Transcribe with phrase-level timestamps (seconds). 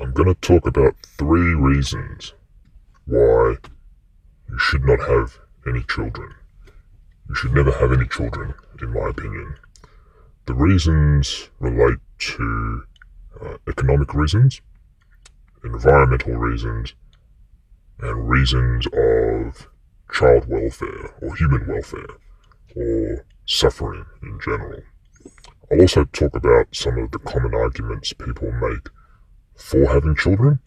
[0.00, 2.34] I'm going to talk about three reasons
[3.06, 3.56] why
[4.48, 6.34] you should not have any children.
[7.28, 9.56] You should never have any children, in my opinion.
[10.44, 12.84] The reasons relate to
[13.40, 14.60] uh, economic reasons,
[15.64, 16.94] environmental reasons,
[18.00, 19.68] and reasons of
[20.12, 22.06] child welfare or human welfare
[22.76, 24.82] or suffering in general.
[25.70, 28.88] I'll also talk about some of the common arguments people make
[29.56, 30.58] for having children,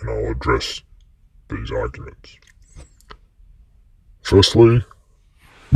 [0.00, 0.82] and I'll address
[1.48, 2.36] these arguments.
[4.22, 4.84] Firstly,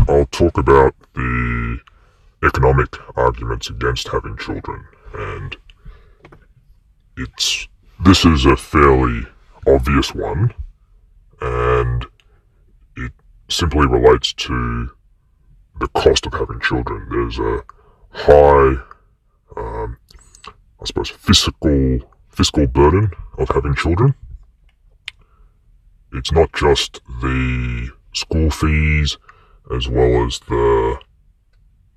[0.09, 1.79] I'll talk about the
[2.45, 5.57] economic arguments against having children, and
[7.17, 7.69] it's
[8.05, 9.27] this is a fairly
[9.67, 10.53] obvious one,
[11.41, 12.07] and
[12.97, 13.13] it
[13.49, 14.91] simply relates to
[15.81, 17.07] the cost of having children.
[17.11, 17.63] There's a
[18.11, 18.77] high,
[19.57, 19.97] um,
[20.81, 22.01] I suppose, fiscal
[22.35, 24.15] fiscal burden of having children.
[26.13, 29.19] It's not just the school fees
[29.75, 30.99] as well as the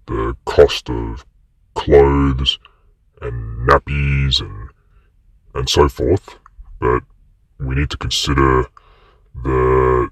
[0.08, 1.26] the cost of
[1.76, 2.58] clothes
[3.22, 4.70] and nappies and
[5.54, 6.38] and so forth,
[6.80, 7.02] but
[7.60, 8.66] we need to consider
[9.44, 10.10] the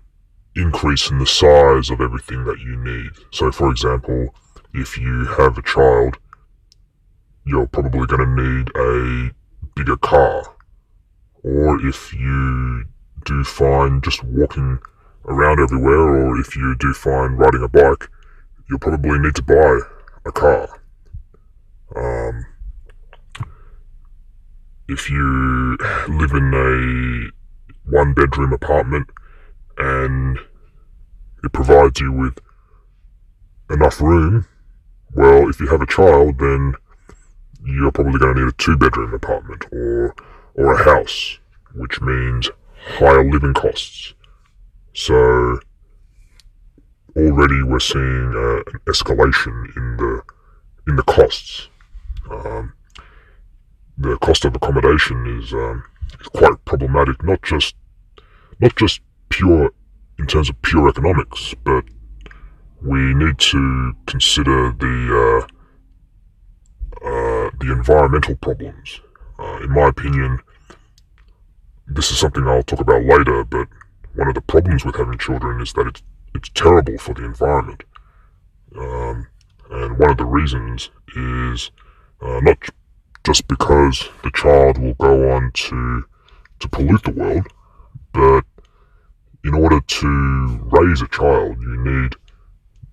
[0.55, 3.11] increase in the size of everything that you need.
[3.31, 4.33] So, for example,
[4.73, 6.17] if you have a child,
[7.45, 9.31] you're probably going to need a
[9.75, 10.55] bigger car.
[11.43, 12.85] Or if you
[13.25, 14.79] do fine just walking
[15.25, 18.09] around everywhere, or if you do fine riding a bike,
[18.69, 19.79] you'll probably need to buy
[20.25, 20.81] a car.
[21.95, 22.45] Um,
[24.87, 29.09] if you live in a one bedroom apartment
[29.77, 30.37] and
[31.43, 32.39] it provides you with
[33.69, 34.47] enough room,
[35.13, 36.75] well, if you have a child, then
[37.65, 40.15] you're probably going to need a two bedroom apartment or
[40.55, 41.39] or a house,
[41.73, 42.49] which means
[42.97, 44.13] higher living costs.
[44.93, 45.59] So
[47.15, 50.21] already we're seeing uh, an escalation in the
[50.87, 51.69] in the costs.
[52.29, 52.73] Um,
[53.97, 55.83] the cost of accommodation is, um,
[56.33, 57.75] quite problematic, not just
[58.59, 59.71] not just pure
[60.17, 61.83] in terms of pure economics, but
[62.81, 65.54] we need to consider the uh, uh,
[67.59, 69.01] the environmental problems.
[69.39, 70.39] Uh, in my opinion,
[71.87, 73.67] this is something I'll talk about later, but
[74.15, 76.01] one of the problems with having children is that it's
[76.33, 77.83] it's terrible for the environment.
[78.77, 79.27] Um,
[79.71, 81.71] and one of the reasons is
[82.21, 82.57] uh, not
[83.25, 86.05] just because the child will go on to
[86.59, 87.47] to pollute the world,
[88.13, 88.43] but
[89.43, 92.15] in order to raise a child, you need,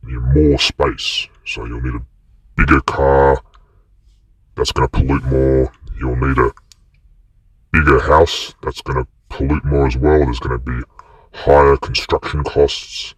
[0.06, 1.28] you need more space.
[1.46, 2.06] So you'll need a
[2.56, 3.40] bigger car
[4.56, 5.72] that's going to pollute more.
[5.98, 6.50] You'll need a
[7.72, 10.18] bigger house that's going to pollute more as well.
[10.18, 10.80] There's going to be
[11.32, 13.14] higher construction costs.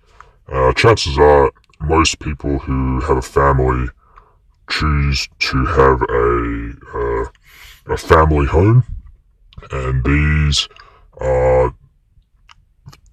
[0.51, 1.51] Uh, chances are
[1.81, 3.89] most people who have a family
[4.71, 7.25] choose to have a uh,
[7.93, 8.83] a family home,
[9.71, 10.69] and these
[11.19, 11.75] are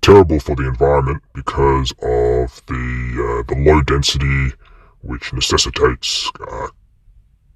[0.02, 4.54] terrible for the environment because of the uh, the low density,
[5.02, 6.68] which necessitates uh,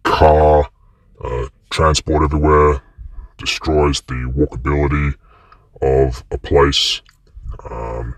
[0.06, 0.70] car
[1.22, 2.82] uh, transport everywhere,
[3.38, 5.14] destroys the walkability
[5.82, 7.02] of a place,
[7.70, 8.16] um,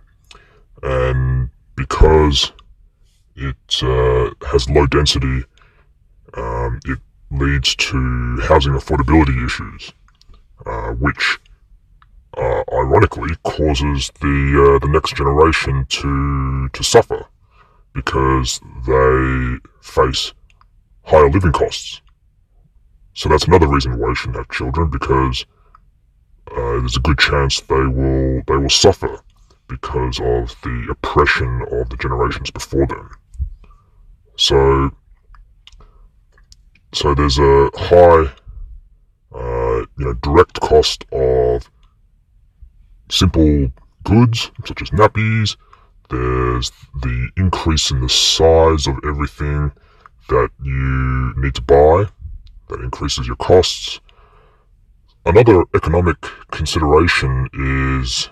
[0.84, 2.52] and because
[3.36, 5.44] it uh, has low density,
[6.36, 7.00] um, it
[7.32, 9.92] leads to housing affordability issues,
[10.66, 11.40] uh, which
[12.38, 17.26] uh, ironically causes the uh, the next generation to to suffer
[17.94, 20.34] because they face
[21.08, 22.02] higher living costs.
[23.14, 25.46] So that's another reason why you shouldn't have children because
[26.52, 29.20] uh, there's a good chance they will they will suffer
[29.70, 33.10] because of the oppression of the generations before them.
[34.36, 34.92] So
[36.94, 38.32] so there's a high
[39.34, 41.70] uh, you know direct cost of
[43.10, 43.72] simple
[44.04, 45.56] goods such as nappies.
[46.10, 46.72] There's
[47.02, 49.72] the increase in the size of everything
[50.28, 52.06] that you need to buy
[52.70, 54.00] that increases your costs.
[55.26, 56.18] Another economic
[56.52, 58.30] consideration is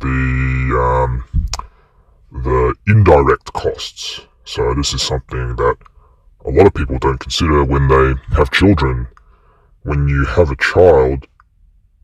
[0.00, 1.24] the um,
[2.30, 4.20] the indirect costs.
[4.44, 5.76] So this is something that
[6.44, 9.08] a lot of people don't consider when they have children.
[9.82, 11.26] When you have a child,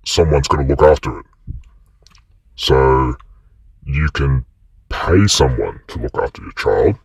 [0.05, 1.27] someone's going to look after it.
[2.57, 3.15] So
[3.85, 4.45] you can
[4.89, 6.99] pay someone to look after your child.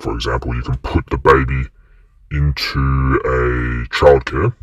[0.00, 1.68] For example, you can put the baby
[2.32, 4.54] into a childcare,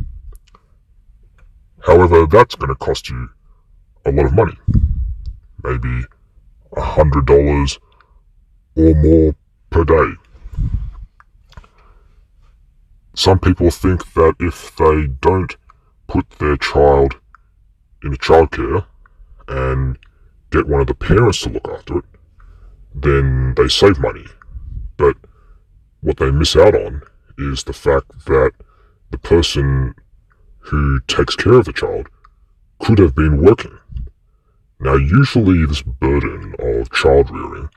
[1.87, 3.29] However, that's going to cost you
[4.05, 4.57] a lot of money.
[5.63, 6.03] Maybe
[6.75, 7.79] a hundred dollars
[8.75, 9.35] or more
[9.69, 10.11] per day.
[13.15, 15.55] Some people think that if they don't
[16.07, 17.15] put their child
[18.03, 18.85] in a childcare
[19.47, 19.97] and
[20.51, 22.05] get one of the parents to look after it,
[22.93, 24.25] then they save money.
[24.97, 25.15] But
[26.17, 27.01] they miss out on
[27.37, 28.51] is the fact that
[29.11, 29.95] the person
[30.59, 32.07] who takes care of the child
[32.79, 33.77] could have been working.
[34.79, 37.69] Now, usually this burden of child rearing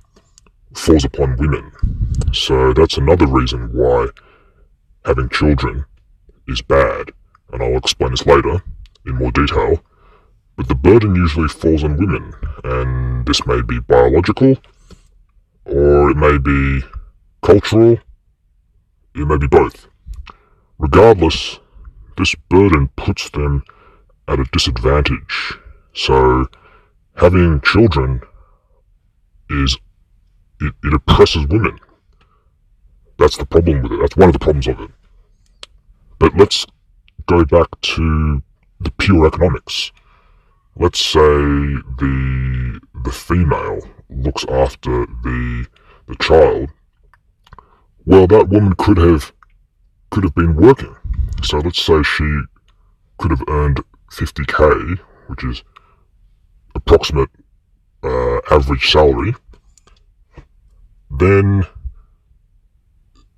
[0.75, 1.73] falls upon women.
[2.33, 4.09] So that's another reason why
[5.05, 5.85] having children
[6.49, 7.13] is bad.
[7.53, 8.63] And I'll explain this later
[9.07, 9.83] in more detail.
[10.57, 12.35] But the burden usually falls on women,
[12.65, 14.59] and this may be biological,
[15.65, 16.83] or it may be
[17.43, 17.99] cultural,
[19.15, 19.89] it may be both.
[20.79, 21.59] Regardless,
[22.17, 23.65] this burden puts them
[24.29, 25.55] at a disadvantage.
[25.95, 26.47] So,
[27.17, 28.21] having children
[29.51, 29.77] is,
[30.61, 31.79] it, it oppresses women.
[33.19, 34.01] That's the problem with it.
[34.01, 34.91] That's one of the problems of it.
[36.19, 36.67] But let's
[37.27, 38.43] go back to
[38.81, 39.93] the pure economics.
[40.77, 45.67] Let's say the the female looks after the
[46.07, 46.71] the child.
[48.05, 49.33] Well, that woman could have
[50.11, 50.95] could have been working.
[51.43, 52.43] So let's say she
[53.19, 53.81] could have earned
[54.11, 54.99] 50k,
[55.29, 55.63] which is
[56.75, 57.31] approximate
[58.03, 59.35] uh, average salary.
[61.11, 61.65] Then,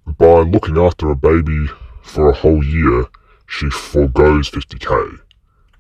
[0.07, 1.67] by looking after a baby
[2.03, 3.07] for a whole year,
[3.47, 5.19] she foregoes 50k.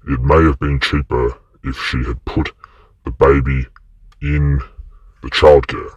[0.08, 2.52] It may have been cheaper if she had put
[3.04, 3.66] the baby
[4.20, 4.60] in
[5.22, 5.94] the childcare.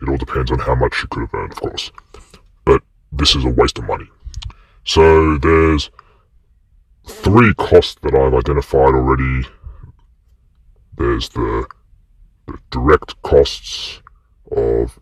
[0.00, 1.92] It all depends on how much she could have earned, of course.
[3.16, 4.08] This is a waste of money.
[4.84, 5.90] So there's
[7.06, 9.46] three costs that I've identified already.
[10.96, 11.66] There's the,
[12.46, 14.02] the direct costs
[14.50, 14.98] of,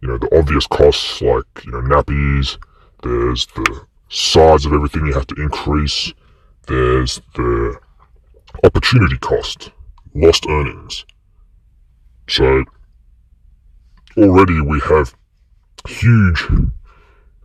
[0.00, 2.58] you know, the obvious costs like, you know, nappies.
[3.02, 6.12] There's the size of everything you have to increase.
[6.66, 7.78] There's the
[8.64, 9.70] opportunity cost,
[10.14, 11.04] lost earnings.
[12.28, 12.64] So
[14.16, 15.14] already we have
[15.88, 16.48] huge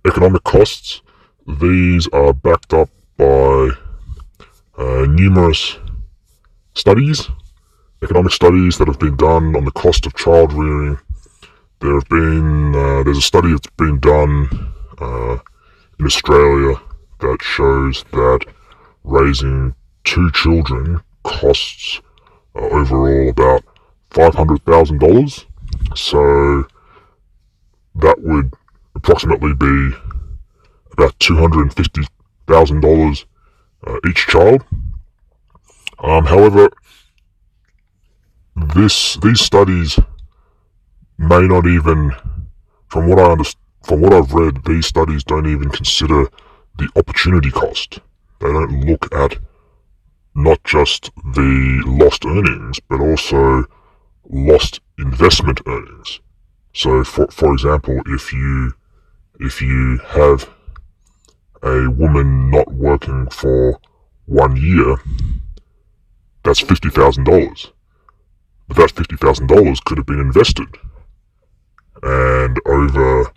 [0.05, 1.01] economic costs
[1.47, 3.69] these are backed up by
[4.77, 5.77] uh, numerous
[6.75, 7.29] studies,
[8.03, 10.99] economic studies that have been done on the cost of child rearing.
[11.79, 15.37] There have been uh, there's a study that's been done uh,
[15.99, 16.79] in Australia
[17.19, 18.45] that shows that
[19.03, 22.01] raising two children costs
[22.55, 23.63] uh, overall about
[24.11, 25.45] five hundred thousand dollars.
[25.95, 26.67] So
[27.95, 28.53] that would
[28.95, 29.91] approximately be
[30.91, 33.25] about $250,000
[33.87, 34.63] uh, each child.
[35.99, 36.69] Um, however,
[38.55, 39.99] this these studies
[41.17, 42.11] may not even,
[42.87, 46.27] from what I understand, from what I've read, these studies don't even consider
[46.77, 47.99] the opportunity cost.
[48.39, 49.39] They don't look at
[50.35, 53.65] not just the lost earnings, but also
[54.29, 56.19] lost investment earnings.
[56.73, 58.73] So, for for example, if you
[59.41, 60.47] if you have
[61.63, 63.79] a woman not working for
[64.27, 64.95] one year,
[66.43, 67.71] that's $50,000.
[68.67, 70.67] But that $50,000 could have been invested.
[72.03, 73.31] And over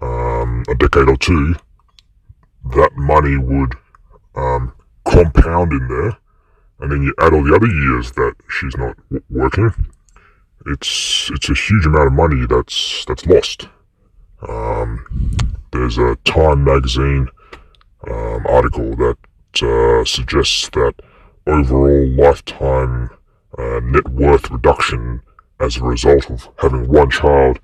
[0.00, 1.56] um, a decade or two,
[2.70, 3.74] that money would
[4.36, 4.72] um,
[5.04, 6.16] compound in there.
[6.80, 9.72] And then you add all the other years that she's not w- working.
[10.66, 13.68] It's it's a huge amount of money that's that's lost.
[14.48, 15.36] Um,
[15.72, 17.28] there's a Time magazine
[18.08, 19.18] um, article that
[19.62, 20.94] uh, suggests that
[21.46, 23.10] overall lifetime
[23.58, 25.22] uh, net worth reduction
[25.60, 27.58] as a result of having one child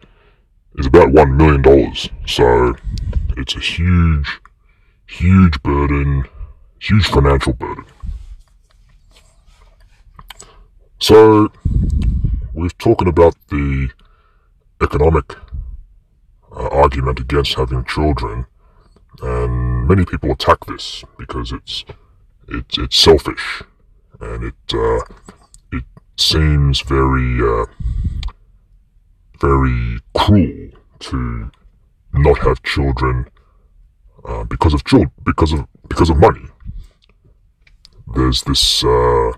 [0.77, 1.95] is about $1 million.
[2.27, 2.75] So
[3.37, 4.41] it's a huge,
[5.07, 6.25] huge burden,
[6.81, 7.85] huge financial burden.
[11.01, 11.51] So
[12.55, 13.89] we've talking about the
[14.81, 15.35] economic
[16.59, 18.47] uh, argument against having children
[19.23, 21.85] and many people attack this because it's
[22.49, 23.63] it's it's selfish,
[24.21, 25.01] and it uh,
[25.73, 25.85] it
[26.17, 27.67] seems very uh,
[29.41, 31.51] very cruel to
[32.13, 33.29] not have children
[34.25, 36.47] uh, because of children because of because of money.
[38.15, 39.33] There's this uh,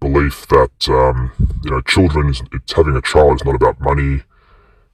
[0.00, 1.32] belief that um,
[1.62, 4.22] you know children it's having a child is not about money.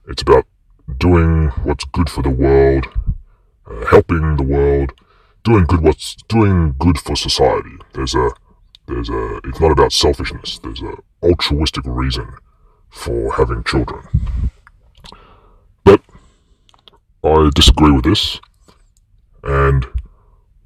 [0.07, 0.45] It's about
[0.97, 2.87] doing what's good for the world
[3.69, 4.91] uh, helping the world,
[5.43, 7.77] doing good what's doing good for society.
[7.93, 8.31] There's a
[8.87, 9.37] There's a.
[9.43, 10.59] It's not about selfishness.
[10.59, 12.27] There's a altruistic reason
[12.89, 14.03] for having children.
[15.83, 16.01] But
[17.23, 18.39] I disagree with this,
[19.43, 19.87] and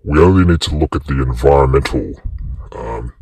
[0.04, 2.16] we only need to look at the environmental,
[2.74, 3.14] um,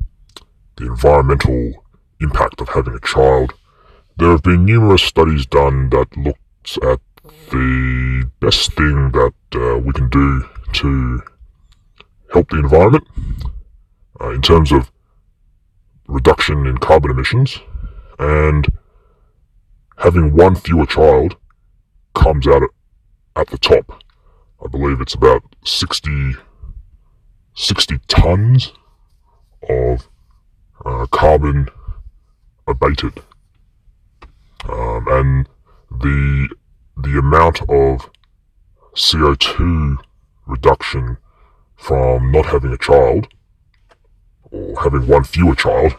[0.78, 1.86] the environmental
[2.20, 3.54] impact of having a child.
[4.18, 6.18] There have been numerous studies done that
[6.84, 7.00] at
[7.50, 10.44] the best thing that uh, we can do
[10.74, 11.22] to
[12.34, 13.08] help the environment
[14.20, 14.92] uh, in terms of
[16.08, 17.60] reduction in carbon emissions
[18.20, 18.68] and
[19.98, 21.38] having one fewer child
[22.14, 22.64] comes out
[23.36, 24.04] at the top.
[24.64, 26.36] I believe it's about 60,
[27.56, 28.74] 60 tons
[29.70, 30.10] of
[30.86, 31.70] uh, carbon
[32.68, 33.22] abated.
[34.68, 35.50] Um, and
[36.00, 36.50] the
[36.98, 38.10] the amount of
[38.96, 39.98] CO2
[40.46, 41.18] reduction
[41.76, 43.28] from not having a child
[44.52, 45.96] or having one fewer child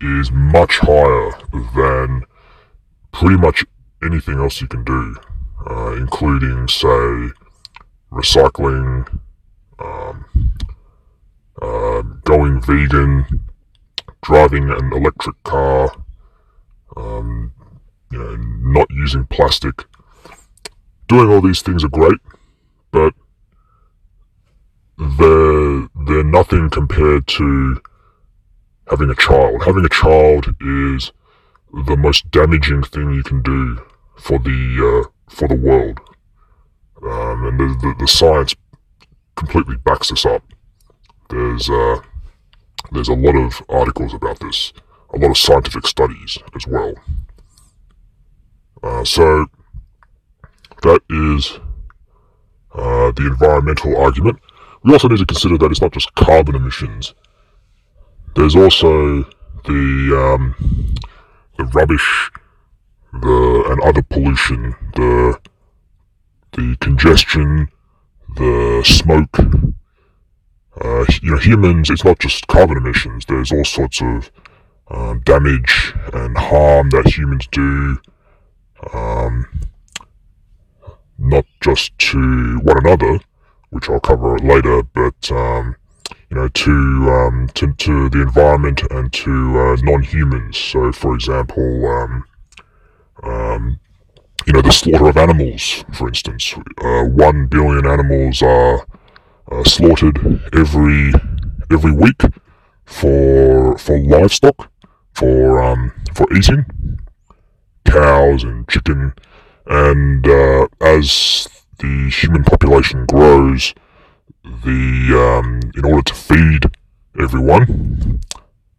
[0.00, 1.30] is much higher
[1.74, 2.22] than
[3.12, 3.64] pretty much
[4.02, 5.16] anything else you can do,
[5.68, 7.30] uh, including, say,
[8.12, 9.08] recycling,
[9.78, 10.24] um,
[11.60, 13.24] uh, going vegan,
[14.22, 15.90] driving an electric car,
[16.96, 17.52] um,
[18.18, 19.84] know, not using plastic.
[21.08, 22.20] Doing all these things are great,
[22.90, 23.14] but
[24.98, 27.80] they're they're nothing compared to
[28.90, 29.62] having a child.
[29.64, 31.12] Having a child is
[31.86, 33.80] the most damaging thing you can do
[34.16, 36.00] for the uh, for the world,
[37.02, 38.54] um, and the, the, the science
[39.36, 40.42] completely backs this up.
[41.30, 42.00] There's uh,
[42.92, 44.72] there's a lot of articles about this,
[45.14, 46.94] a lot of scientific studies as well.
[48.82, 49.46] Uh, so
[50.82, 51.58] that is
[52.74, 54.38] uh, the environmental argument.
[54.84, 57.14] We also need to consider that it's not just carbon emissions.
[58.36, 59.24] There's also
[59.64, 60.54] the um,
[61.56, 62.30] the rubbish,
[63.12, 65.38] the and other pollution, the
[66.52, 67.68] the congestion,
[68.36, 69.38] the smoke.
[70.80, 71.90] Uh, you know, humans.
[71.90, 73.24] It's not just carbon emissions.
[73.26, 74.30] There's all sorts of
[74.90, 77.98] um, damage and harm that humans do.
[78.92, 79.46] Um,
[81.18, 83.20] not just to one another,
[83.70, 85.76] which I'll cover later, but um,
[86.30, 86.70] you know, to
[87.10, 90.56] um, to to the environment and to uh, non-humans.
[90.56, 92.24] So, for example, um,
[93.22, 93.80] um,
[94.46, 98.86] you know, the slaughter of animals, for instance, uh, one billion animals are
[99.50, 100.18] uh, slaughtered
[100.54, 101.12] every
[101.70, 102.22] every week
[102.86, 104.70] for for livestock
[105.14, 106.64] for um, for eating
[107.90, 109.12] cows and chicken
[109.66, 113.74] and uh, as the human population grows
[114.64, 116.64] the um, in order to feed
[117.20, 118.20] everyone,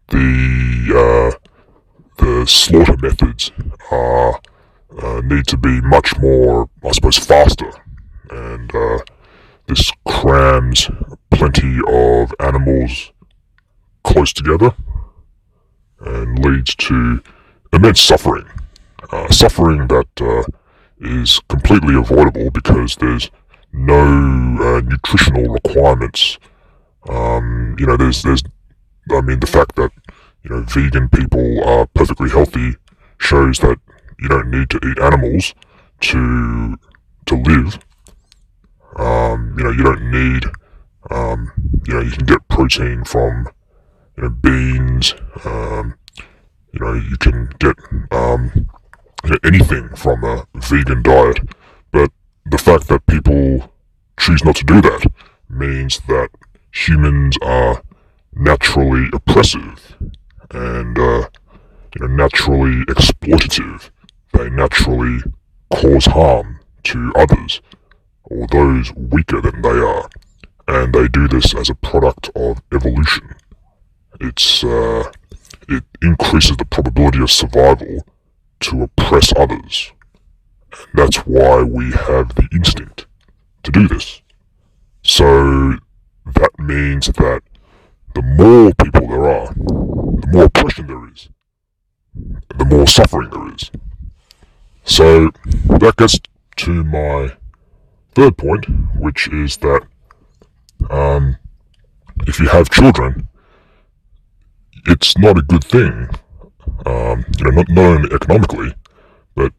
[0.08, 1.38] the uh,
[2.18, 3.52] the slaughter methods
[3.92, 4.40] are
[5.02, 7.72] uh, need to be much more, I suppose, faster,
[8.32, 9.00] and uh,
[9.68, 10.90] this crams
[11.30, 13.12] plenty of animals
[14.04, 14.74] close together
[16.00, 17.22] and leads to
[17.72, 18.48] immense suffering.
[19.12, 20.44] Uh, suffering that uh,
[21.00, 23.32] is completely avoidable because there's
[23.72, 23.98] no
[24.62, 26.38] uh, nutritional requirements.
[27.08, 28.44] Um, you know, there's there's
[29.12, 29.92] I mean the fact that
[30.44, 32.76] you know vegan people are perfectly healthy
[33.20, 33.78] shows that
[34.20, 35.54] you don't need to eat animals
[36.02, 36.78] to
[37.26, 37.80] to live.
[38.98, 40.44] Um, you know, you don't need
[41.10, 41.52] um,
[41.88, 43.48] you know you can get protein from
[44.18, 45.16] you know beans.
[45.46, 45.96] Um,
[46.74, 47.76] you know you can get
[48.12, 48.68] um,
[49.44, 51.40] anything from a vegan diet,
[51.92, 52.12] but
[52.46, 53.72] the fact that people
[54.20, 55.12] choose not to do that
[55.50, 56.30] means that
[56.74, 57.82] humans are
[58.34, 59.96] naturally oppressive
[60.52, 61.28] and uh,
[61.96, 63.90] you know, naturally exploitative.
[64.34, 65.20] They naturally
[65.74, 67.62] cause harm to others
[68.24, 70.10] or those weaker than they are,
[70.68, 73.36] and they do this as a product of evolution.
[74.20, 75.12] It's uh,
[75.68, 78.06] it increases the probability of survival
[78.62, 79.92] to oppress others.
[80.94, 83.06] That's why we have the instinct
[83.64, 84.22] to do this.
[85.04, 85.76] So
[86.26, 87.42] that means that
[88.14, 91.30] the more people there are, the more oppression there is,
[92.56, 93.72] the more suffering there is.
[94.84, 95.32] So
[95.68, 96.20] that gets
[96.58, 97.34] to my
[98.16, 98.66] third point,
[98.98, 99.86] which is that
[100.90, 101.38] um,
[102.28, 103.30] if you have children,
[104.88, 106.10] it's not a good thing.
[106.86, 108.74] Um, you know, not, not only economically,
[109.36, 109.52] but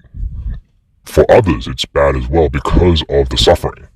[1.04, 3.86] for others, it's bad as well because of the suffering.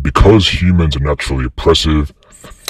[0.00, 2.12] Because humans are naturally oppressive,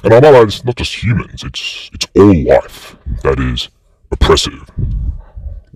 [0.04, 3.68] And I know it's not just humans; it's it's all life that is
[4.10, 4.70] oppressive.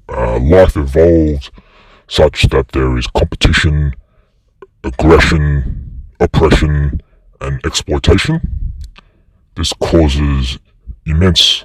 [0.08, 1.50] Uh, life evolves
[2.08, 3.94] such that there is competition,
[4.84, 7.00] aggression, oppression,
[7.40, 8.74] and exploitation.
[9.56, 10.58] This causes
[11.06, 11.64] immense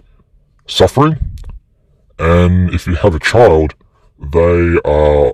[0.67, 1.17] suffering,
[2.17, 3.73] and if you have a child,
[4.19, 5.33] they are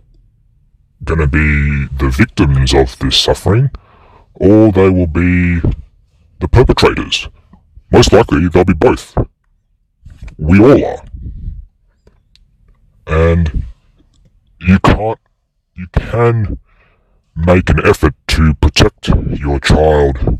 [1.03, 3.69] going to be the victims of this suffering,
[4.33, 5.59] or they will be
[6.39, 7.27] the perpetrators.
[7.91, 9.15] Most likely, they'll be both.
[10.37, 11.03] We all are.
[13.07, 13.63] And
[14.59, 15.19] you can't,
[15.75, 16.57] you can
[17.35, 20.39] make an effort to protect your child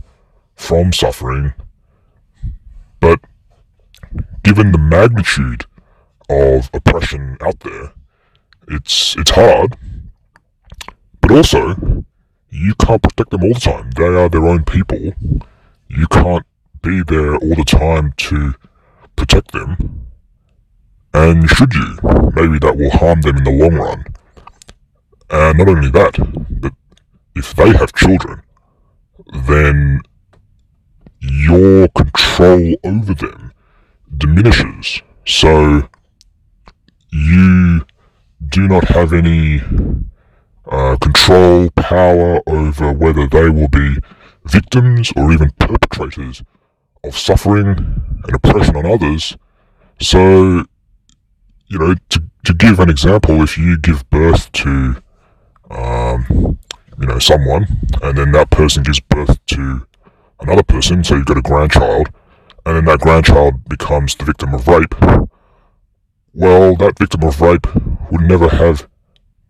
[0.56, 1.54] from suffering,
[3.00, 3.20] but
[4.44, 5.66] given the magnitude
[6.30, 7.94] of oppression out there,
[8.68, 9.78] it's it's hard.
[11.22, 12.04] But also,
[12.50, 13.92] you can't protect them all the time.
[13.92, 15.14] They are their own people.
[15.88, 16.46] You can't
[16.82, 18.54] be there all the time to
[19.16, 20.08] protect them.
[21.14, 21.98] And should you,
[22.36, 24.06] maybe that will harm them in the long run.
[25.30, 26.16] And not only that,
[26.62, 26.74] but
[27.36, 28.42] if they have children,
[29.48, 30.02] then
[31.20, 33.54] your control over them
[34.18, 35.02] diminishes.
[35.26, 35.90] So
[37.12, 37.86] you
[38.48, 39.62] do not have any
[40.66, 43.98] uh, control, power over whether they will be
[44.46, 46.44] victims or even perpetrators
[47.04, 49.38] of suffering and oppression on others.
[50.00, 50.66] So,
[51.68, 55.02] you know, to, to give an example, if you give birth to,
[55.70, 56.58] um,
[57.00, 57.68] you know, someone,
[58.02, 59.86] and then that person gives birth to
[60.40, 62.10] another person, so you've got a grandchild,
[62.66, 64.96] and then that grandchild becomes the victim of rape,
[66.34, 67.68] well, that victim of rape
[68.12, 68.88] would never have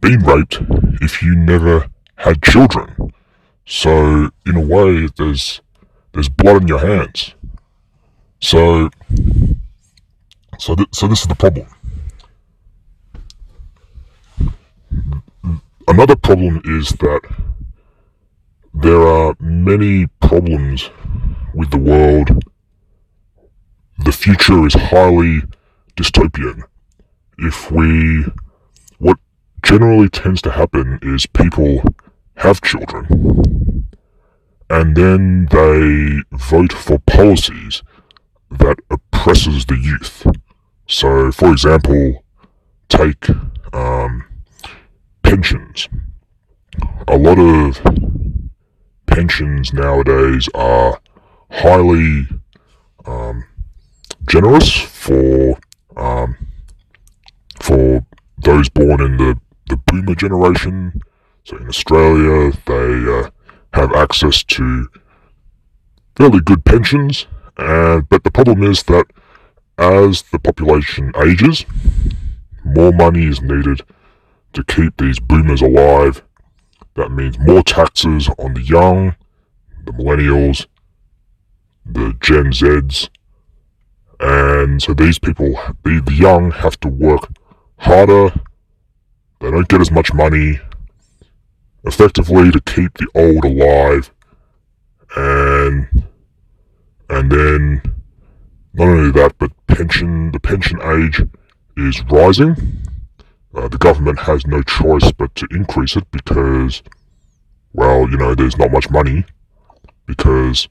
[0.01, 0.59] been raped
[1.01, 3.13] if you never had children.
[3.65, 5.61] So, in a way, there's
[6.13, 7.35] there's blood in your hands.
[8.39, 8.89] So,
[10.57, 11.67] so, th- so this is the problem.
[15.87, 17.21] Another problem is that
[18.73, 20.89] there are many problems
[21.53, 22.43] with the world.
[24.03, 25.41] The future is highly
[25.95, 26.63] dystopian.
[27.41, 28.25] If we,
[28.99, 29.17] what
[29.63, 31.83] generally tends to happen is people
[32.35, 33.31] have children
[34.71, 37.83] and then they vote for policies
[38.49, 40.25] that oppresses the youth.
[40.87, 42.23] So, for example,
[42.87, 43.27] take
[43.73, 44.23] um,
[45.23, 45.89] pensions.
[47.07, 47.81] A lot of
[49.07, 51.01] pensions nowadays are
[51.49, 52.27] highly
[53.05, 53.43] um,
[54.25, 55.59] generous for
[55.97, 56.37] um,
[57.61, 58.05] for
[58.37, 61.01] those born in the, the boomer generation.
[61.43, 63.29] So in Australia, they uh,
[63.73, 64.87] have access to
[66.15, 69.05] fairly good pensions, but the problem is that
[69.77, 71.65] as the population ages,
[72.63, 73.81] more money is needed
[74.53, 76.21] to keep these boomers alive
[76.95, 79.15] that means more taxes on the young,
[79.85, 80.67] the millennials,
[81.85, 83.09] the Gen Zs.
[84.19, 87.29] And so these people, the young, have to work
[87.81, 88.29] harder.
[89.39, 90.59] They don't get as much money
[91.83, 94.11] effectively to keep the old alive.
[95.15, 96.03] And
[97.09, 97.81] and then
[98.73, 101.21] not only that, but pension the pension age
[101.75, 102.55] is rising.
[103.53, 106.81] Uh, the government has no choice but to increase it because,
[107.73, 109.25] well, you know, there's not much money
[110.05, 110.69] because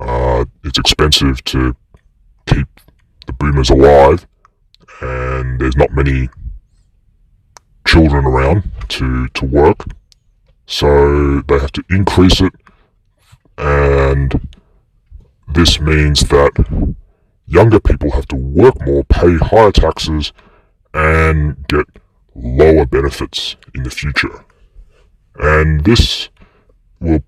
[0.00, 1.76] uh, it's expensive to
[2.46, 2.68] keep
[3.26, 4.26] the boomers alive
[5.00, 6.28] and there's not many
[7.86, 9.84] children around to, to work.
[10.66, 12.52] So they have to increase it
[13.58, 14.40] and
[15.48, 16.52] this means that
[17.46, 20.32] younger people have to work more, pay higher taxes,
[20.94, 21.86] and get
[22.34, 24.44] lower benefits in the future.
[25.40, 26.28] And this
[27.00, 27.24] will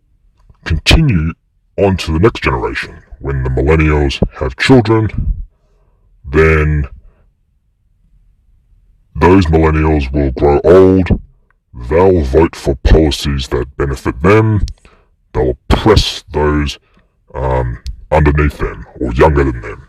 [0.65, 1.33] continue
[1.77, 3.03] on to the next generation.
[3.19, 5.43] When the millennials have children,
[6.25, 6.89] then
[9.21, 11.21] those millennials will grow old,
[11.89, 14.65] they'll vote for policies that benefit them,
[15.33, 16.79] they'll oppress those
[17.35, 19.89] um, underneath them or younger than them.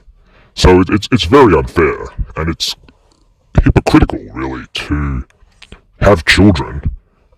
[0.54, 2.76] So it's, it's very unfair, and it's
[3.64, 5.26] hypocritical, really, to
[6.02, 6.82] have children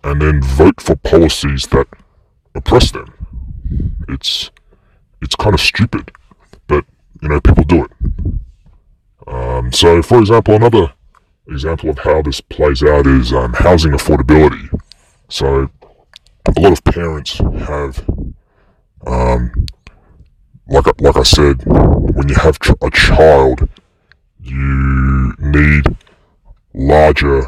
[0.02, 1.86] and then vote for policies that
[2.54, 3.12] oppress them.
[4.08, 4.50] It's
[5.22, 6.12] it's kind of stupid,
[6.66, 6.84] but
[7.22, 7.90] you know people do it.
[9.26, 10.92] Um, so, for example, another
[11.48, 14.68] example of how this plays out is um, housing affordability.
[15.28, 15.70] So,
[16.46, 18.04] a lot of parents have
[19.06, 19.66] um,
[20.68, 23.68] like like I said, when you have a child,
[24.40, 25.84] you need
[26.72, 27.44] larger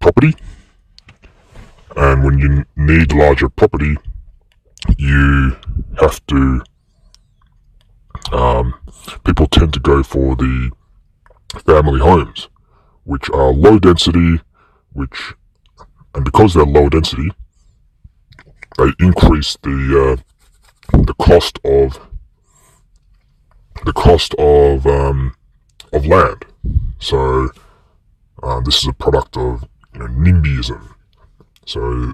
[0.00, 0.34] property,
[1.96, 3.96] and when you need larger property,
[4.98, 5.56] you
[6.00, 6.62] have to.
[8.32, 8.74] Um,
[9.24, 10.72] people tend to go for the
[11.64, 12.48] family homes,
[13.06, 14.40] which are low density,
[14.92, 15.32] which,
[16.14, 17.30] and because they're low density,
[18.76, 20.20] they increase the
[20.92, 22.00] uh, the cost of
[23.84, 25.34] the cost of um,
[25.92, 26.44] of land.
[26.98, 27.50] So
[28.42, 30.94] um, this is a product of you know, NIMBYism.
[31.64, 32.12] So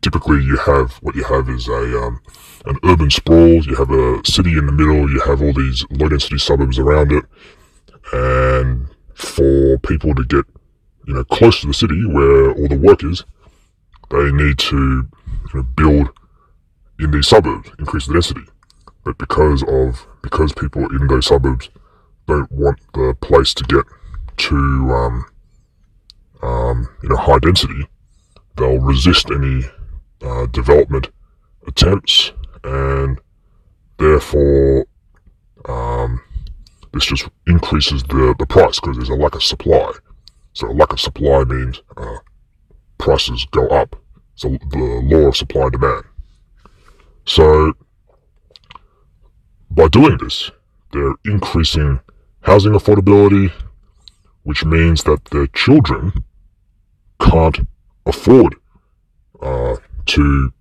[0.00, 2.20] typically, you have what you have is a um,
[2.64, 3.62] an urban sprawl.
[3.62, 5.10] You have a city in the middle.
[5.10, 7.24] You have all these low density suburbs around it,
[8.14, 10.44] and for people to get
[11.06, 13.24] you know close to the city where all the work is,
[14.10, 16.10] they need to you know, build
[16.98, 18.42] in these suburbs, increase the density.
[19.04, 21.68] But because of because people in those suburbs
[22.26, 23.84] don't want the place to get
[24.36, 25.24] to um,
[26.42, 27.86] um, you know high density,
[28.56, 29.64] they'll resist any
[30.22, 31.10] uh, development
[31.66, 33.20] attempts, and
[33.98, 34.86] therefore
[35.66, 36.22] um,
[36.94, 39.92] this just increases the, the price because there's a lack of supply.
[40.52, 42.18] So a lack of supply means uh,
[42.98, 43.96] prices go up.
[44.36, 46.04] So the law of supply and demand.
[47.26, 47.72] So
[49.70, 50.52] by doing this,
[50.92, 52.00] they're increasing
[52.42, 53.50] housing affordability,
[54.44, 56.24] which means that their children
[57.20, 57.66] can't
[58.06, 58.54] afford
[59.42, 59.76] uh,
[60.06, 60.52] to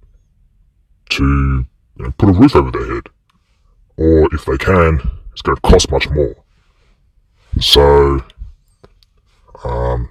[1.10, 1.66] to
[1.98, 3.04] you know, put a roof over their head,
[3.98, 5.00] or if they can,
[5.34, 6.36] it's going to cost much more.
[7.60, 8.24] So,
[9.64, 10.10] um,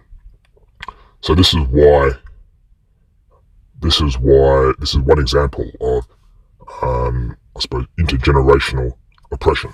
[1.21, 2.11] so this is why.
[3.81, 4.73] This is why.
[4.79, 6.07] This is one example of,
[6.83, 8.93] um, I suppose, intergenerational
[9.31, 9.73] oppression.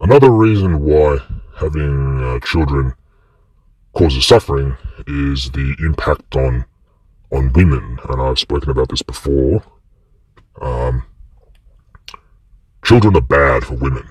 [0.00, 1.18] Another reason why
[1.56, 2.94] having uh, children
[3.94, 6.64] causes suffering is the impact on
[7.32, 9.62] on women, and I've spoken about this before.
[10.60, 11.04] Um,
[12.84, 14.06] children are bad for women.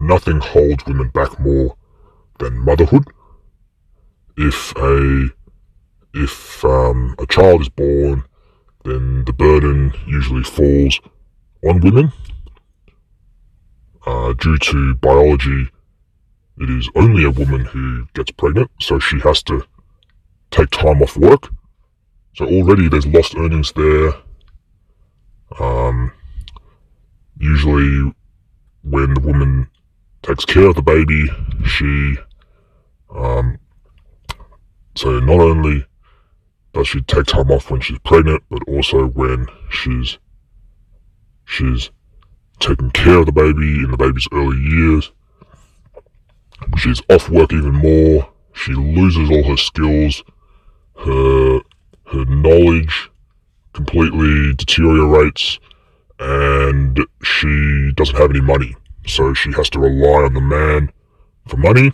[0.00, 1.76] Nothing holds women back more
[2.38, 3.04] than motherhood.
[4.36, 5.28] If a
[6.14, 8.24] if um, a child is born,
[8.84, 11.00] then the burden usually falls
[11.64, 12.12] on women.
[14.06, 15.70] Uh, due to biology,
[16.58, 19.64] it is only a woman who gets pregnant, so she has to
[20.50, 21.50] take time off work.
[22.34, 24.12] So already there's lost earnings there.
[25.60, 26.12] Um,
[27.42, 28.14] usually,
[28.84, 29.68] when the woman
[30.22, 31.28] takes care of the baby,
[31.66, 32.16] she,
[33.14, 33.58] um,
[34.94, 35.84] so not only
[36.72, 40.18] does she take time off when she's pregnant, but also when she's
[41.44, 41.90] she's
[42.60, 45.10] taking care of the baby in the baby's early years.
[46.78, 48.32] She's off work even more.
[48.54, 50.22] She loses all her skills.
[51.04, 51.60] Her
[52.12, 53.10] her knowledge
[53.72, 55.58] completely deteriorates,
[56.18, 58.74] and she doesn't have any money.
[59.06, 60.92] So she has to rely on the man
[61.48, 61.92] for money.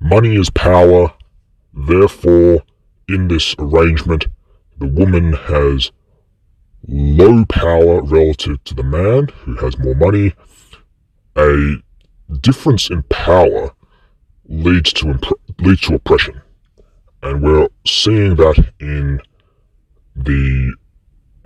[0.00, 1.12] Money is power.
[1.72, 2.62] Therefore,
[3.08, 4.26] in this arrangement,
[4.78, 5.90] the woman has
[6.86, 10.34] low power relative to the man who has more money.
[11.36, 11.76] A
[12.40, 13.70] difference in power
[14.46, 16.40] leads to imp- leads to oppression,
[17.22, 19.20] and we're seeing that in
[20.14, 20.74] the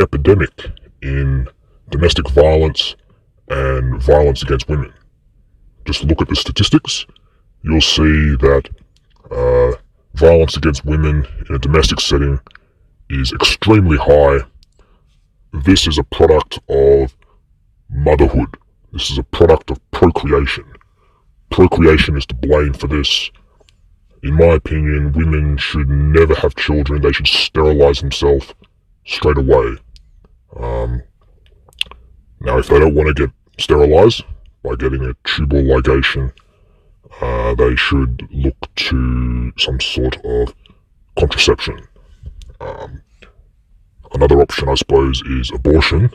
[0.00, 0.66] epidemic
[1.00, 1.48] in
[1.90, 2.96] domestic violence
[3.48, 4.92] and violence against women.
[5.85, 7.07] Just look at the statistics.
[7.62, 8.68] You'll see that
[9.31, 9.72] uh,
[10.14, 12.40] violence against women in a domestic setting
[13.11, 14.40] is extremely high.
[15.53, 17.16] This is a product of
[17.90, 18.57] motherhood.
[18.92, 20.64] This is a product of procreation.
[21.51, 23.31] Procreation is to blame for this.
[24.22, 27.01] In my opinion, women should never have children.
[27.01, 28.53] They should sterilize themselves
[29.07, 29.77] straight away.
[30.57, 31.03] Um,
[32.40, 34.22] now, if they don't want to get sterilized
[34.62, 36.33] by getting a tubal ligation,
[37.20, 40.55] uh, they should look to some sort of
[41.18, 41.81] contraception.
[42.61, 43.03] Um,
[44.12, 46.11] another option, I suppose, is abortion,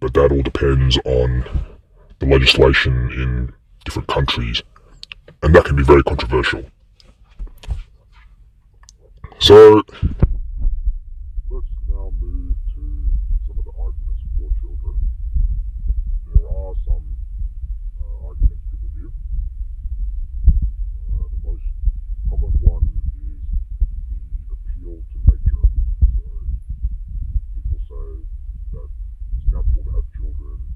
[0.00, 1.44] but that all depends on
[2.18, 3.52] the legislation in
[3.84, 4.62] different countries,
[5.42, 6.64] and that can be very controversial.
[9.40, 9.82] So,
[11.50, 12.82] let's now move to
[13.46, 14.98] some of the arguments for children.
[16.32, 17.04] There are some
[18.00, 19.12] uh, arguments people give.
[21.12, 21.66] Uh, the most
[22.30, 23.36] common one is
[24.48, 25.64] the appeal to nature.
[26.14, 26.24] So
[27.52, 28.08] people say
[28.72, 30.74] that it's natural to have children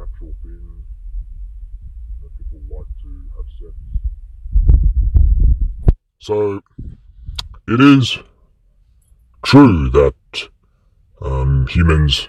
[0.00, 0.84] natural thing.
[2.22, 3.74] that people like to have sex.
[6.20, 6.60] So,
[7.66, 8.18] it is
[9.42, 10.14] true that
[11.22, 12.28] um, humans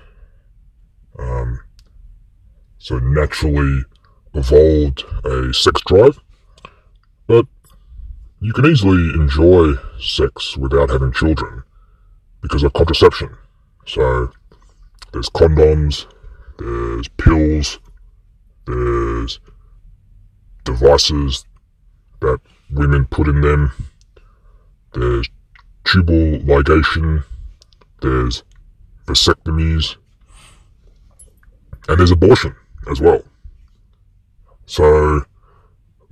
[1.19, 1.60] um,
[2.77, 3.84] so naturally
[4.34, 6.17] evolved a sex drive,
[7.27, 7.45] but
[8.39, 11.63] you can easily enjoy sex without having children
[12.41, 13.36] because of contraception.
[13.86, 14.32] So
[15.12, 16.06] there's condoms,
[16.60, 17.77] there's pills,
[18.65, 19.41] there's
[20.63, 21.43] devices
[22.21, 22.39] that
[22.71, 23.71] women put in them,
[24.93, 25.29] there's
[25.84, 27.23] tubal ligation,
[28.01, 28.43] there's
[29.05, 29.95] vasectomies,
[31.88, 32.55] and there's abortion
[32.89, 33.23] as well.
[34.65, 35.25] So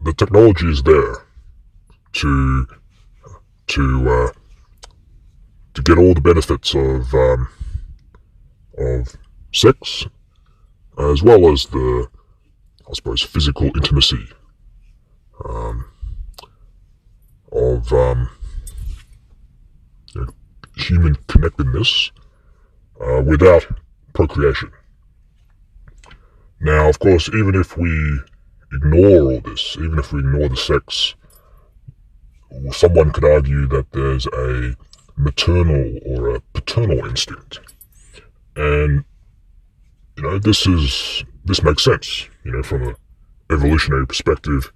[0.03, 1.15] the technology is there
[2.13, 2.67] to
[3.67, 4.31] to uh,
[5.73, 7.49] to get all the benefits of um,
[8.77, 9.15] of
[9.53, 10.05] sex,
[10.97, 12.07] as well as the
[12.89, 14.27] I suppose physical intimacy.
[15.45, 15.88] Um,
[17.51, 18.29] of um,
[20.75, 22.11] human connectedness
[23.01, 23.65] uh, without
[24.13, 24.71] procreation.
[26.61, 28.19] Now, of course, even if we
[28.73, 31.15] ignore all this, even if we ignore the sex,
[32.71, 34.75] someone could argue that there's a
[35.15, 37.59] maternal or a paternal instinct.
[38.55, 39.03] And,
[40.17, 42.95] you know, this is, this makes sense, you know, from an
[43.49, 44.71] evolutionary perspective.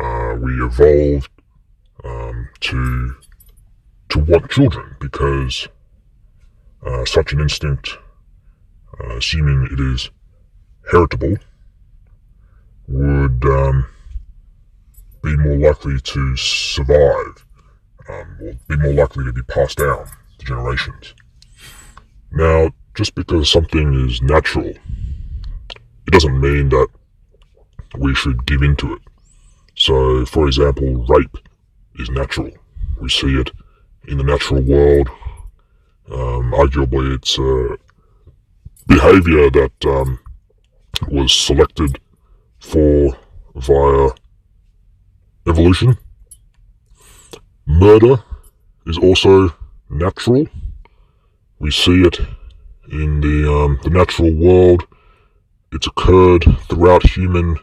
[0.00, 1.30] Uh, we evolved
[2.06, 3.16] um, to,
[4.10, 5.68] to want children because
[6.86, 7.98] uh, such an instinct,
[9.00, 10.10] uh, assuming it is
[10.90, 11.36] heritable,
[12.88, 13.86] would um,
[15.22, 17.44] be more likely to survive,
[18.08, 20.06] um, or be more likely to be passed down
[20.38, 21.14] to generations.
[22.30, 26.88] Now, just because something is natural, it doesn't mean that
[27.98, 29.02] we should give into it.
[29.74, 31.36] So, for example, rape
[31.98, 32.50] is natural.
[33.00, 33.50] We see it
[34.08, 35.08] in the natural world.
[36.10, 37.76] Um, arguably, it's a
[38.86, 40.18] behavior that um,
[41.08, 41.98] was selected
[42.60, 43.16] for
[43.54, 44.10] via
[45.46, 45.96] evolution.
[47.66, 48.22] Murder
[48.86, 49.54] is also
[49.90, 50.46] natural.
[51.58, 52.20] We see it
[52.90, 54.86] in the um, the natural world.
[55.72, 57.58] It's occurred throughout human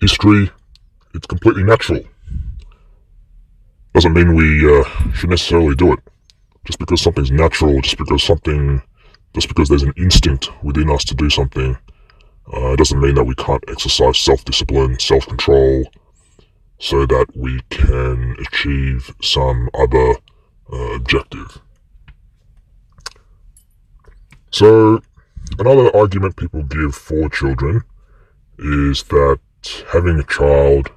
[0.00, 0.50] history.
[1.14, 2.04] It's completely natural.
[3.98, 5.98] Doesn't mean we uh, should necessarily do it.
[6.64, 8.80] Just because something's natural, just because something,
[9.34, 11.76] just because there's an instinct within us to do something,
[12.52, 15.90] uh, doesn't mean that we can't exercise self-discipline, self-control,
[16.78, 20.14] so that we can achieve some other
[20.72, 21.58] uh, objective.
[24.52, 25.02] So,
[25.58, 27.82] another argument people give for children
[28.60, 29.40] is that
[29.88, 30.88] having a child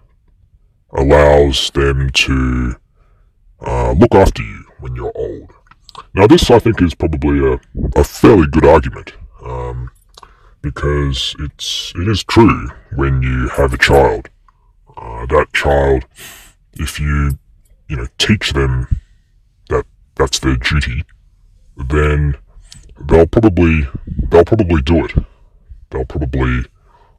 [0.94, 2.76] allows them to
[3.66, 5.52] uh, look after you when you're old.
[6.14, 7.60] Now, this I think is probably a,
[7.96, 9.14] a fairly good argument.
[9.44, 9.92] Um,
[10.62, 14.30] because it's it is true when you have a child.
[14.98, 16.06] Uh, that child,
[16.74, 17.40] if you
[17.88, 18.88] you know teach them
[19.70, 21.04] that that's their duty,
[21.78, 22.38] then
[23.08, 23.88] they'll probably
[24.30, 25.14] they'll probably do it.
[25.90, 26.66] They'll probably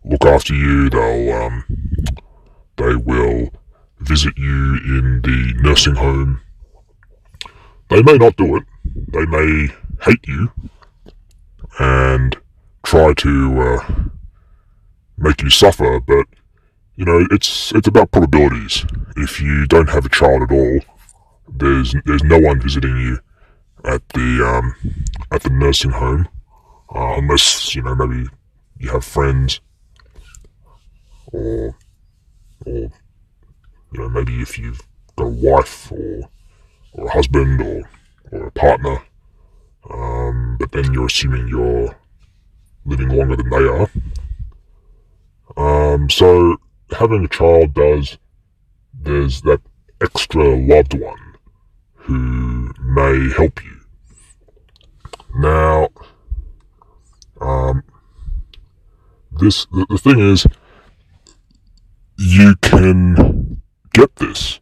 [0.04, 0.88] look after you.
[0.88, 1.64] They'll um,
[2.76, 3.50] they will
[4.02, 6.40] visit you in the nursing home.
[7.88, 8.64] They may not do it.
[8.84, 9.68] They may
[10.02, 10.50] hate you,
[11.78, 12.36] and
[12.84, 13.94] try to uh,
[15.18, 16.26] make you suffer, but
[16.96, 18.84] you know it's it's about probabilities.
[19.16, 20.80] If you don't have a child at all,
[21.48, 23.18] there's there's no one visiting you
[23.84, 24.74] at the um,
[25.30, 26.28] at the nursing home,
[26.94, 28.28] uh, unless you know maybe
[28.78, 29.60] you have friends,
[31.32, 31.76] or
[32.66, 32.90] or
[33.92, 34.80] you know maybe if you've
[35.16, 36.28] got a wife or
[36.92, 37.82] or a husband or
[38.30, 39.02] or a partner,
[39.90, 41.96] um, but then you're assuming you're
[42.84, 43.88] living longer than they are.
[45.56, 46.56] Um, so
[46.90, 48.18] having a child does,
[48.94, 49.60] there's that
[50.00, 51.34] extra loved one
[51.94, 53.80] who may help you.
[55.36, 55.88] Now,
[57.40, 57.82] um,
[59.30, 60.46] this, the, the thing is,
[62.18, 63.41] you can
[63.92, 64.60] get this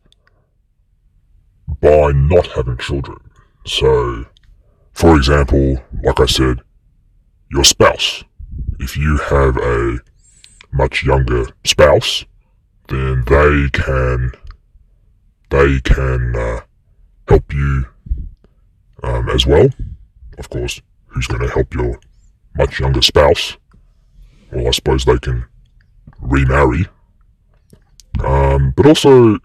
[1.80, 3.18] by not having children.
[3.66, 4.26] So,
[4.92, 6.60] for example, like I said,
[7.50, 8.24] your spouse.
[8.78, 9.98] If you have a
[10.72, 12.24] much younger spouse,
[12.88, 14.32] then they can
[15.50, 16.60] they can uh,
[17.28, 17.86] help you
[19.02, 19.68] um, as well.
[20.38, 21.98] Of course, who's going to help your
[22.56, 23.56] much younger spouse?
[24.52, 25.44] well, I suppose they can
[26.20, 26.86] remarry.
[28.18, 29.38] Um, but also,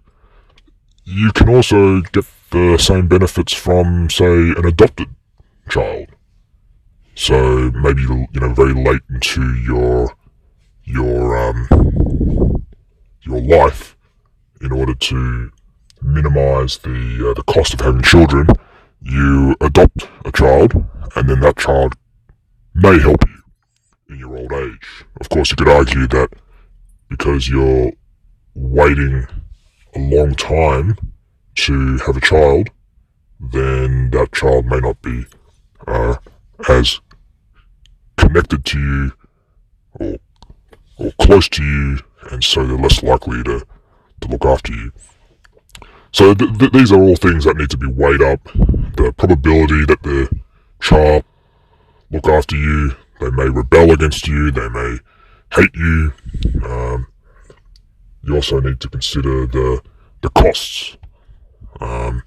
[1.04, 5.10] you can also get the same benefits from, say, an adopted
[5.70, 6.08] child.
[7.16, 10.14] So maybe you know very late into your
[10.84, 12.66] your um,
[13.22, 13.96] your life,
[14.62, 15.52] in order to
[16.02, 18.48] minimize the uh, the cost of having children,
[19.02, 20.74] you adopt a child,
[21.16, 21.94] and then that child
[22.74, 25.06] may help you in your old age.
[25.22, 26.30] Of course, you could argue that
[27.10, 27.94] because you're
[28.56, 29.28] waiting
[29.96, 30.98] a long time
[31.56, 32.70] to have a child,
[33.40, 35.26] then that child may not be
[35.88, 36.16] uh,
[36.70, 37.00] as
[38.18, 39.12] connected to you
[40.00, 40.18] or,
[40.98, 42.00] or close to you,
[42.32, 43.66] and so they're less likely to,
[44.22, 44.92] to look after you.
[46.12, 48.44] So th- th- these are all things that need to be weighed up.
[48.46, 50.30] The probability that the
[50.80, 51.26] child
[52.10, 55.00] look after you, they may rebel against you, they may
[55.54, 56.14] hate you.
[56.64, 57.08] Um,
[58.26, 59.82] you also need to consider the
[60.22, 60.98] the costs,
[61.80, 62.24] um,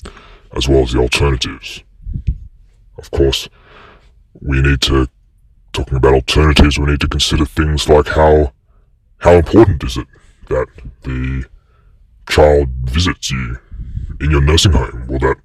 [0.56, 1.82] as well as the alternatives.
[2.98, 3.48] Of course,
[4.40, 5.08] we need to
[5.72, 6.78] talking about alternatives.
[6.78, 8.52] We need to consider things like how
[9.18, 10.06] how important is it
[10.48, 10.66] that
[11.02, 11.44] the
[12.28, 13.58] child visits you
[14.20, 15.06] in your nursing home?
[15.08, 15.36] Will that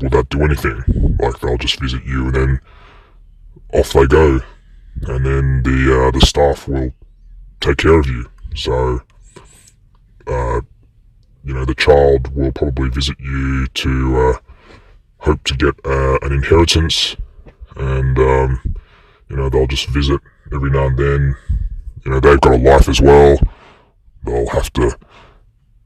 [0.00, 0.82] will that do anything?
[1.20, 2.60] Like they'll just visit you and then
[3.72, 4.40] off they go,
[5.02, 6.92] and then the uh, the staff will
[7.60, 8.26] take care of you.
[8.54, 9.00] So,
[10.26, 10.60] uh,
[11.44, 14.38] you know, the child will probably visit you to uh,
[15.18, 17.16] hope to get uh, an inheritance,
[17.76, 18.60] and um,
[19.28, 20.20] you know they'll just visit
[20.52, 21.36] every now and then.
[22.04, 23.38] You know, they've got a life as well.
[24.24, 24.96] They'll have to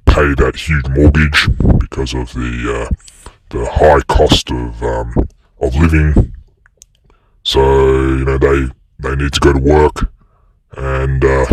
[0.07, 1.49] pay that huge mortgage
[1.81, 5.15] because of the uh, the high cost of um,
[5.61, 6.33] of living.
[7.43, 8.69] So you know they
[8.99, 10.11] they need to go to work,
[10.77, 11.47] and uh,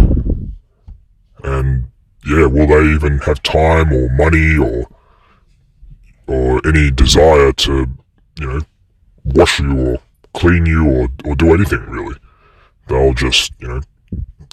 [1.43, 1.90] and
[2.25, 4.87] yeah, will they even have time or money or
[6.27, 7.87] or any desire to
[8.39, 8.61] you know
[9.23, 9.99] wash you or
[10.33, 12.15] clean you or or do anything really?
[12.87, 13.81] They'll just you know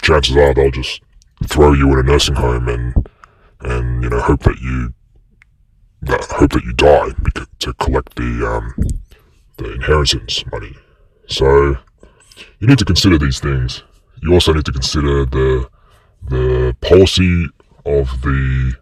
[0.01, 1.01] chances are they'll just
[1.45, 3.07] throw you in a nursing home and
[3.61, 4.93] and you know hope that you
[6.01, 7.09] that hope that you die
[7.59, 8.73] to collect the um,
[9.57, 10.75] the inheritance money.
[11.27, 11.77] So
[12.59, 13.83] you need to consider these things.
[14.21, 15.69] You also need to consider the
[16.27, 17.47] the policy
[17.85, 18.73] of the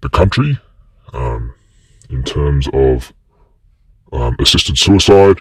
[0.00, 0.58] the country
[1.12, 1.54] um,
[2.10, 3.12] in terms of
[4.12, 5.40] um, assisted suicide.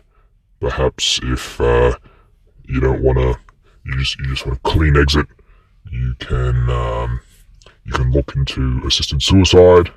[0.59, 1.97] Perhaps if uh,
[2.65, 3.35] you don't want to,
[3.85, 5.27] you just you just want a clean exit,
[5.91, 7.19] you can um,
[7.83, 9.91] you can look into assisted suicide.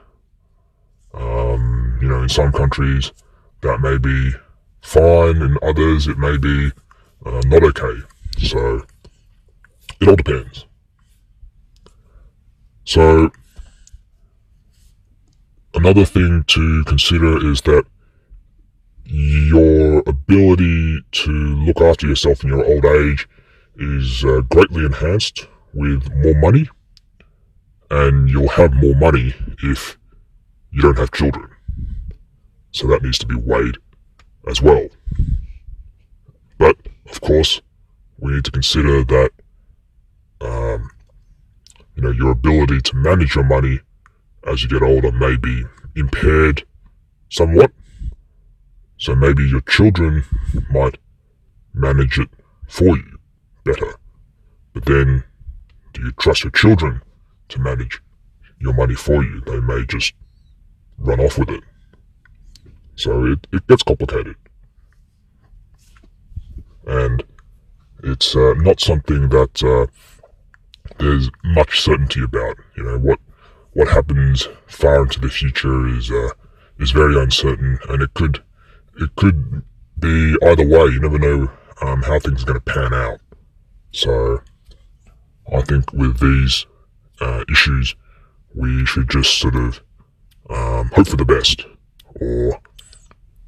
[1.12, 3.12] Um, you know, in some countries
[3.60, 4.32] that may be
[4.80, 6.72] fine, in others it may be
[7.24, 8.00] uh, not okay.
[8.38, 8.84] So
[10.00, 10.66] it all depends.
[12.84, 13.30] So
[15.74, 17.84] another thing to consider is that
[19.04, 23.28] your ability to look after yourself in your old age
[23.76, 26.68] is uh, greatly enhanced with more money
[27.90, 29.98] and you'll have more money if
[30.70, 31.48] you don't have children.
[32.72, 33.76] So that needs to be weighed
[34.48, 34.88] as well.
[36.58, 36.76] But
[37.10, 37.60] of course,
[38.18, 39.30] we need to consider that
[40.40, 40.90] um,
[41.94, 43.80] you know your ability to manage your money
[44.46, 45.64] as you get older may be
[45.96, 46.64] impaired
[47.30, 47.70] somewhat.
[48.98, 50.24] So maybe your children
[50.70, 50.98] might
[51.72, 52.28] manage it
[52.68, 53.18] for you
[53.64, 53.94] better.
[54.72, 55.24] But then,
[55.92, 57.02] do you trust your children
[57.48, 58.00] to manage
[58.58, 59.40] your money for you?
[59.46, 60.14] They may just
[60.98, 61.62] run off with it.
[62.96, 64.36] So it, it gets complicated.
[66.86, 67.24] And
[68.02, 69.86] it's uh, not something that uh,
[70.98, 72.56] there's much certainty about.
[72.76, 73.18] You know what
[73.72, 76.30] what happens far into the future is uh,
[76.78, 78.42] is very uncertain, and it could
[79.00, 79.62] it could
[79.98, 80.86] be either way.
[80.86, 81.50] You never know
[81.82, 83.20] um, how things are going to pan out.
[83.92, 84.40] So
[85.52, 86.66] I think with these
[87.20, 87.94] uh, issues,
[88.54, 89.80] we should just sort of
[90.50, 91.64] um, hope for the best,
[92.20, 92.60] or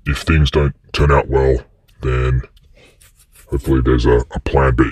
[0.07, 1.57] if things don't turn out well,
[2.03, 2.43] then
[3.49, 4.91] hopefully there's a, a plan B.